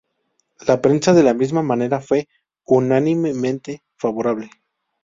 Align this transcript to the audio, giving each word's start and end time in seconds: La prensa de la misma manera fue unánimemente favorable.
La 0.65 0.81
prensa 0.81 1.13
de 1.13 1.21
la 1.21 1.35
misma 1.35 1.61
manera 1.61 1.99
fue 2.01 2.27
unánimemente 2.65 3.83
favorable. 3.97 4.49